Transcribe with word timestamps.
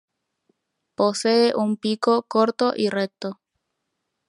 Posee 0.95 1.53
un 1.55 1.77
pico 1.77 2.23
corto 2.23 2.73
y 2.75 2.89
recto. 2.89 3.39